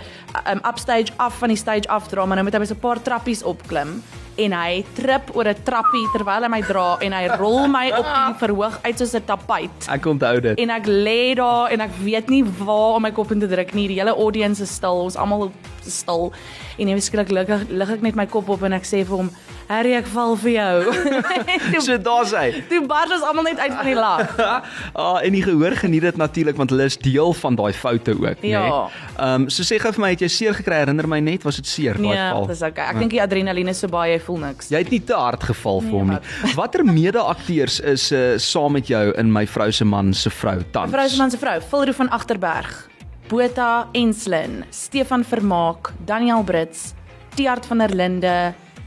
um, 0.47 0.63
upstage 0.63 1.11
af 1.17 1.43
van 1.43 1.51
die 1.51 1.59
stage 1.59 1.89
afdra 1.89 2.23
maar 2.23 2.39
nou 2.39 2.47
moet 2.47 2.55
hy 2.55 2.63
by 2.63 2.71
so 2.71 2.79
'n 2.79 2.87
paar 2.87 3.03
trappies 3.03 3.43
opklim 3.43 3.99
en 4.37 4.53
hy 4.53 4.85
trip 4.95 5.31
oor 5.37 5.47
'n 5.49 5.63
trappie 5.65 6.07
terwyl 6.13 6.43
hy 6.43 6.49
my 6.49 6.61
dra 6.63 6.97
en 7.01 7.13
hy 7.13 7.27
rol 7.39 7.69
my 7.69 7.91
op 7.93 8.05
die 8.05 8.35
verhoog 8.47 8.79
uit 8.83 8.99
soos 8.99 9.15
'n 9.15 9.23
tapuit. 9.27 9.89
Ek 9.89 10.07
onthou 10.07 10.41
dit. 10.41 10.59
En 10.59 10.71
ek 10.71 10.87
lê 10.87 11.35
daar 11.35 11.71
en 11.71 11.81
ek 11.81 11.91
weet 12.03 12.29
nie 12.29 12.43
waar 12.45 12.97
om 12.97 13.03
my 13.03 13.11
kop 13.13 13.31
in 13.33 13.41
te 13.41 13.47
druk 13.49 13.75
nie. 13.75 13.89
Die 13.89 13.99
hele 14.01 14.15
audience 14.17 14.63
is 14.63 14.71
stil. 14.75 15.05
Ons 15.05 15.17
almal 15.17 15.53
is 15.87 15.99
stil. 15.99 16.33
En 16.79 16.89
ewe 16.89 17.01
skielik 17.01 17.31
lig 17.31 17.49
ek 17.49 17.69
lig 17.71 17.91
ek 17.91 18.03
net 18.03 18.15
my 18.15 18.27
kop 18.27 18.49
op 18.49 18.63
en 18.63 18.73
ek 18.73 18.83
sê 18.85 19.05
vir 19.07 19.17
hom, 19.17 19.31
"Harry, 19.69 19.95
ek 19.95 20.07
val 20.07 20.35
vir 20.37 20.51
jou." 20.51 20.93
toe, 21.73 21.81
So 21.81 21.97
daar's 21.99 22.33
hy. 22.33 22.63
toe 22.69 22.81
bars 22.87 23.11
ons 23.13 23.23
almal 23.23 23.45
net 23.45 23.59
uit 23.59 23.73
van 23.73 23.85
die 23.87 23.95
lag. 23.95 24.39
ah, 24.97 25.19
en 25.23 25.33
die 25.33 25.43
gehoor 25.43 25.77
geniet 25.77 26.03
dit 26.03 26.17
natuurlik 26.17 26.57
want 26.57 26.71
hulle 26.71 26.85
is 26.85 26.97
deel 26.97 27.33
van 27.33 27.55
daai 27.55 27.73
foute 27.73 28.11
ook, 28.13 28.43
né? 28.43 28.49
Ja. 28.49 28.89
Ehm 29.19 29.43
um, 29.45 29.49
so 29.51 29.63
sê 29.63 29.79
gou 29.79 29.93
vir 29.93 30.01
my, 30.01 30.11
het 30.11 30.21
jy 30.21 30.29
seer 30.29 30.55
gekry? 30.55 30.75
Herinner 30.83 31.07
my 31.09 31.21
net, 31.21 31.45
was 31.45 31.57
dit 31.57 31.67
seer 31.67 31.95
daai 31.95 32.03
Nee, 32.03 32.31
val? 32.33 32.47
dis 32.47 32.63
okay. 32.63 32.85
Ek 32.91 32.99
dink 32.99 33.11
die 33.11 33.23
adrenalien 33.23 33.69
is 33.69 33.79
so 33.79 33.89
baie, 33.89 34.13
jy 34.19 34.21
voel 34.25 34.41
niks. 34.47 34.71
Jy 34.73 34.81
het 34.83 34.91
nie 34.95 35.03
te 35.05 35.17
hard 35.19 35.45
geval 35.51 35.81
vir 35.85 35.91
Nee, 35.91 36.01
hom 36.01 36.11
nie. 36.15 36.55
Watter 36.59 36.85
mede-akteurs 36.89 37.79
is 37.81 38.09
uh, 38.13 38.25
saam 38.41 38.75
met 38.79 38.91
jou 38.91 39.05
in 39.21 39.31
my 39.33 39.45
vrou 39.47 39.71
se 39.73 39.85
man 39.85 40.13
se 40.15 40.33
vrou 40.41 40.59
tans? 40.75 40.93
Vrou 40.95 41.07
se 41.09 41.21
man 41.21 41.31
se 41.35 41.41
vrou, 41.41 41.57
Vilro 41.71 41.97
van 42.01 42.11
Agterberg, 42.17 42.75
Botha 43.29 43.89
Enslin, 43.93 44.63
Stefan 44.71 45.25
Vermaak, 45.25 45.93
Daniel 46.05 46.43
Brits, 46.45 46.93
Tiart 47.35 47.67
van 47.67 47.79
der 47.85 47.95
Linde 47.95 48.37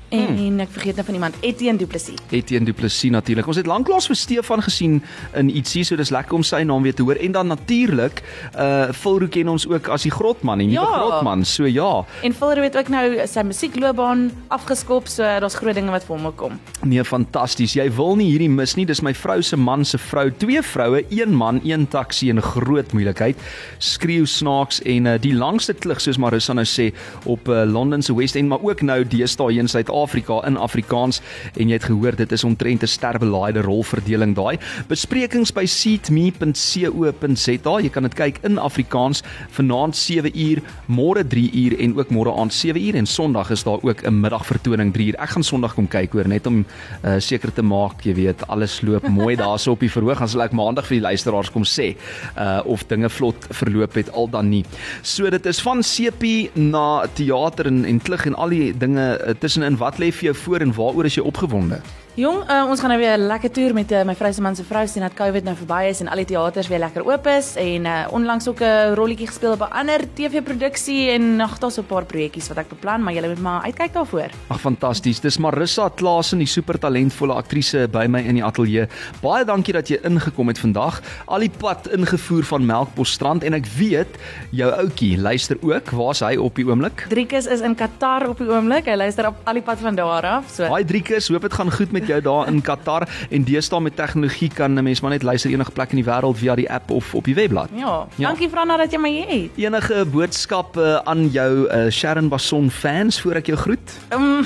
en 0.09 0.37
hmm. 0.37 0.59
ek 0.63 0.71
vergeet 0.71 0.95
nou 0.95 1.05
van 1.05 1.17
iemand, 1.19 1.35
Etienne 1.41 1.79
Du 1.79 1.87
Plessis. 1.89 2.19
Etienne 2.29 2.65
Du 2.65 2.73
Plessis 2.73 3.11
natuurlik. 3.11 3.47
Ons 3.47 3.59
het 3.59 3.67
lanklaas 3.67 4.07
vir 4.07 4.15
Stefan 4.19 4.63
gesien 4.63 5.01
in 5.37 5.49
ietsie, 5.49 5.83
so 5.87 5.99
dis 5.99 6.11
lekker 6.13 6.37
om 6.37 6.45
sy 6.47 6.61
naam 6.67 6.85
weer 6.85 6.95
te 6.95 7.03
hoor. 7.03 7.19
En 7.23 7.35
dan 7.35 7.51
natuurlik, 7.51 8.23
uh 8.55 8.87
Vilro 8.97 9.27
ken 9.31 9.49
ons 9.51 9.67
ook 9.67 9.89
as 9.93 10.05
die 10.07 10.11
Grotman, 10.13 10.61
die 10.63 10.69
nuwe 10.71 10.85
Ja. 10.87 10.97
Grotman. 10.97 11.45
So 11.45 11.65
ja, 11.65 12.05
En 12.23 12.33
Vilro 12.33 12.63
het 12.63 12.77
ook 12.77 12.89
nou 12.89 13.27
sy 13.27 13.43
musiekloopbaan 13.43 14.31
afgeskop, 14.53 15.07
so 15.07 15.23
daar's 15.23 15.55
groot 15.55 15.75
dinge 15.75 15.91
wat 15.91 16.05
vir 16.07 16.15
hom 16.17 16.35
kom. 16.35 16.59
nee, 16.83 17.03
fantasties. 17.03 17.73
Jy 17.75 17.89
wil 17.95 18.15
nie 18.15 18.29
hierdie 18.31 18.49
mis 18.49 18.75
nie. 18.75 18.85
Dis 18.85 19.01
my 19.01 19.13
vrou 19.13 19.41
se 19.41 19.57
man 19.57 19.85
se 19.85 19.97
vrou, 19.97 20.29
twee 20.31 20.61
vroue, 20.61 21.03
een 21.09 21.35
man, 21.35 21.61
een 21.63 21.87
taxi 21.87 22.29
en 22.29 22.41
groot 22.41 22.93
moeilikheid. 22.93 23.37
Skreeu 23.79 24.25
snaaks 24.25 24.81
en 24.85 25.05
uh, 25.05 25.17
die 25.21 25.33
langste 25.35 25.73
klug 25.73 26.01
soos 26.03 26.17
Marissa 26.17 26.53
nou 26.53 26.65
sê 26.65 26.91
op 27.25 27.47
uh, 27.47 27.63
Londen 27.67 28.01
se 28.01 28.15
West 28.15 28.35
End, 28.35 28.49
maar 28.49 28.63
ook 28.63 28.81
nou 28.81 29.03
deesdae 29.03 29.51
hier 29.51 29.65
in 29.65 29.71
Suid-Afrika 29.97 30.45
in 30.45 30.57
Afrikaans 30.57 31.21
en 31.57 31.71
jy 31.71 31.77
het 31.77 31.87
gehoor 31.89 32.15
dit 32.17 32.31
is 32.31 32.43
omtrent 32.43 32.83
'n 32.83 32.87
stervelaaide 32.87 33.61
rolverdeling 33.61 34.35
daai. 34.35 34.57
Besprekings 34.87 35.53
by 35.53 35.65
seatme.co.za. 35.65 37.79
Jy 37.81 37.89
kan 37.89 38.03
dit 38.03 38.13
kyk 38.13 38.39
in 38.43 38.57
Afrikaans 38.57 39.23
vanaand 39.51 39.95
7 39.95 40.31
uur, 40.33 40.61
môre 40.87 41.27
3 41.27 41.51
uur 41.53 41.79
en 41.79 41.97
ook 41.97 42.09
môre 42.09 42.31
aand 42.31 42.53
7 42.53 42.81
uur 42.81 42.95
en 42.95 43.05
Sondag 43.05 43.51
is 43.51 43.63
daar 43.63 43.79
ook 43.81 44.03
'n 44.03 44.19
middagvertoning 44.19 44.93
3 44.93 45.07
uur. 45.07 45.15
Ek 45.19 45.29
gaan 45.29 45.43
Sondag 45.43 45.73
kom 45.73 45.87
kyk 45.87 46.13
hoor 46.13 46.27
net 46.27 46.47
om 46.47 46.65
uh, 47.03 47.19
seker 47.19 47.53
te 47.53 47.61
maak, 47.61 48.01
jy 48.01 48.13
weet, 48.13 48.47
alles 48.47 48.81
loop 48.81 49.07
mooi 49.07 49.35
daarso 49.45 49.71
op 49.71 49.79
die 49.79 49.91
verhoog. 49.91 50.19
Dan 50.19 50.29
sal 50.29 50.41
ek 50.41 50.51
maandag 50.51 50.85
vir 50.85 50.97
die 50.97 51.07
luisteraars 51.07 51.51
kom 51.51 51.63
sê 51.63 51.95
uh 52.37 52.61
of 52.65 52.87
dinge 52.87 53.09
vlot 53.09 53.47
verloop 53.49 53.95
het 53.95 54.11
al 54.11 54.29
dan 54.29 54.49
nie. 54.49 54.65
So 55.01 55.29
dit 55.29 55.45
is 55.45 55.61
van 55.61 55.83
sepie 55.83 56.49
na 56.53 57.07
teater 57.13 57.65
en 57.65 57.85
en 57.85 58.01
klug 58.01 58.25
en 58.25 58.35
al 58.35 58.49
die 58.49 58.77
dinge 58.77 59.27
uh, 59.27 59.33
tussenin. 59.39 59.77
Wat 59.77 59.86
lê 59.95 60.11
vir 60.11 60.23
jou 60.23 60.35
voor 60.35 60.59
en 60.59 60.73
waaroor 60.73 61.05
is 61.05 61.15
jy 61.15 61.23
opgewonde? 61.23 61.79
Jong, 62.17 62.39
uh, 62.49 62.63
ons 62.65 62.81
gaan 62.81 62.89
nou 62.89 62.97
weer 62.97 63.13
'n 63.13 63.27
lekker 63.29 63.51
toer 63.53 63.73
met 63.77 63.91
uh, 63.91 64.01
my 64.01 64.15
vrou 64.15 64.33
se 64.33 64.41
man 64.41 64.55
se 64.55 64.63
vrou 64.63 64.87
sien 64.87 65.03
dat 65.05 65.13
COVID 65.13 65.43
nou 65.43 65.55
verby 65.55 65.85
is 65.89 65.99
en 66.01 66.07
al 66.07 66.17
die 66.17 66.25
teaters 66.25 66.67
weer 66.67 66.79
lekker 66.79 67.05
oop 67.05 67.27
is 67.27 67.53
en 67.55 67.85
uh, 67.85 68.07
onlangs 68.09 68.47
ook 68.47 68.59
'n 68.59 68.95
rolletjie 68.95 69.27
gespeel 69.27 69.51
op 69.51 69.61
'n 69.61 69.71
ander 69.71 70.01
TV-produksie 70.13 71.11
en 71.11 71.35
nog 71.35 71.59
daar's 71.59 71.77
'n 71.77 71.85
paar 71.85 72.05
projekkies 72.05 72.47
wat 72.47 72.57
ek 72.57 72.69
beplan, 72.69 73.03
maar 73.03 73.13
julle 73.13 73.27
moet 73.27 73.41
maar 73.41 73.61
uitkyk 73.61 73.93
daarvoor. 73.93 74.29
Ag 74.47 74.59
fantasties. 74.59 75.19
Dis 75.19 75.37
Marissa 75.37 75.89
Klaasen, 75.95 76.37
die 76.37 76.47
super 76.47 76.79
talentvolle 76.79 77.33
aktrise 77.33 77.87
by 77.87 78.07
my 78.09 78.19
in 78.19 78.33
die 78.33 78.43
ateljee. 78.43 78.87
Baie 79.21 79.45
dankie 79.45 79.73
dat 79.73 79.87
jy 79.87 79.99
ingekom 80.01 80.47
het 80.47 80.59
vandag. 80.59 81.01
Al 81.25 81.39
die 81.39 81.51
pad 81.57 81.87
ingevoer 81.87 82.43
van 82.43 82.65
Melkbosstrand 82.65 83.43
en 83.43 83.53
ek 83.53 83.65
weet 83.77 84.07
jou 84.49 84.71
ouetjie 84.71 85.17
luister 85.17 85.57
ook. 85.61 85.89
Waar's 85.89 86.19
hy 86.19 86.35
op 86.35 86.55
die 86.55 86.65
oomblik? 86.65 87.05
Driekus 87.09 87.45
is 87.45 87.61
in 87.61 87.75
Qatar 87.75 88.27
op 88.27 88.37
die 88.37 88.49
oomblik. 88.49 88.85
Hy 88.85 88.95
luister 88.95 89.27
op 89.27 89.35
al 89.43 89.53
die 89.53 89.61
pad 89.63 89.77
van 89.77 89.95
daar 89.95 90.25
af. 90.25 90.49
So 90.49 90.63
Haai 90.63 90.85
Driekus, 90.85 91.27
hoop 91.27 91.41
dit 91.41 91.53
gaan 91.53 91.71
goed 91.71 91.91
met 91.91 92.06
jou 92.07 92.21
daar 92.21 92.47
in 92.47 92.61
Qatar 92.61 93.07
en 93.29 93.43
deesdae 93.43 93.79
met 93.81 93.95
tegnologie 93.95 94.49
kan 94.49 94.73
'n 94.77 94.83
mens 94.83 95.01
maar 95.01 95.11
net 95.11 95.23
luister 95.23 95.51
enige 95.51 95.71
plek 95.71 95.91
in 95.91 96.03
die 96.03 96.05
wêreld 96.05 96.37
via 96.37 96.55
die 96.55 96.69
app 96.71 96.91
of 96.91 97.13
op 97.15 97.23
die 97.23 97.35
webblad. 97.35 97.69
ja, 97.75 98.07
Ja. 98.15 98.27
dankie 98.27 98.49
Franna 98.49 98.77
dat 98.77 98.91
jy 98.91 98.97
my 98.99 99.11
het. 99.27 99.51
Enige 99.57 100.05
boodskappe 100.05 101.01
aan 101.05 101.29
jou 101.29 101.67
uh, 101.69 101.89
Sharon 101.91 102.29
Basson 102.29 102.69
fans 102.71 103.21
voor 103.21 103.33
ek 103.35 103.45
jou 103.45 103.57
groet? 103.57 103.91
Um, 104.13 104.45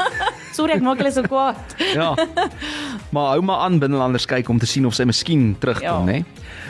sorry 0.56 0.72
ek 0.72 0.82
maak 0.82 0.98
hulle 0.98 1.12
so 1.12 1.22
kwaad. 1.22 1.56
Ja. 1.94 2.14
maar 3.10 3.26
hou 3.34 3.42
maar 3.42 3.56
aan 3.58 3.78
binnelanders 3.78 4.26
kyk 4.26 4.48
om 4.48 4.58
te 4.58 4.66
sien 4.66 4.86
of 4.86 4.94
sy 4.94 5.04
miskien 5.04 5.56
terugkom, 5.58 6.08
Ja. 6.08 6.12
né? 6.12 6.24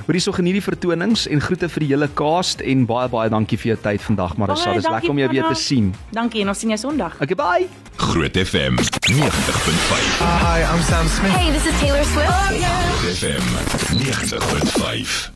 Hoor 0.06 0.14
hierso 0.16 0.32
geniet 0.32 0.52
die 0.54 0.62
vertonings 0.62 1.26
en 1.28 1.40
groete 1.40 1.68
vir 1.68 1.80
die 1.80 1.88
hele 1.94 2.08
cast 2.14 2.60
en 2.60 2.86
baie 2.86 3.08
baie 3.08 3.28
dankie 3.30 3.58
vir 3.58 3.74
jou 3.74 3.78
tyd 3.82 4.00
vandag 4.02 4.36
Marissa. 4.36 4.64
Baie 4.70 4.80
Dis 4.80 4.90
lekker 4.90 5.10
om 5.10 5.18
jou 5.18 5.28
weer 5.30 5.44
te 5.48 5.54
sien. 5.54 5.94
Dankie 6.12 6.40
en 6.42 6.48
ons 6.48 6.58
sien 6.58 6.68
jou 6.70 6.78
Sondag. 6.78 7.14
Okay, 7.20 7.34
bye. 7.36 7.66
Groot 7.96 8.36
FM 8.36 8.99
90.5. 9.14 10.20
Hi, 10.20 10.62
I'm 10.62 10.82
Sam 10.82 11.08
Smith. 11.08 11.32
Hey, 11.32 11.50
this 11.50 11.66
is 11.66 11.74
Taylor 11.80 12.04
Swift. 12.04 12.28
Groot 12.28 12.62
FM 13.16 13.40
90.5. 13.98 15.30